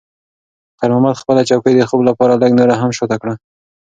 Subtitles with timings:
[0.79, 3.33] خیر محمد خپله چوکۍ د خوب لپاره لږ نوره هم شاته کړه.